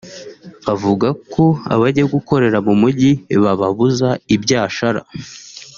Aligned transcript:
bavuga 0.65 1.07
ko 1.33 1.43
abajya 1.73 2.03
gukorera 2.13 2.57
mu 2.67 2.73
mujyi 2.81 3.11
bababuza 3.43 4.09
ibyashara 4.35 5.01